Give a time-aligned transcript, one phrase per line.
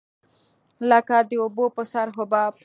[0.89, 2.53] لکه د اوبو په سر حباب.